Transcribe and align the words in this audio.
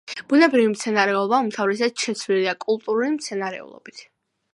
ბუნებრივი 0.31 0.69
მცენარეულობა 0.69 1.41
უმთავრესად 1.45 2.05
შეცვლილია 2.05 2.57
კულტურული 2.65 3.11
მცენარეულობით. 3.19 4.03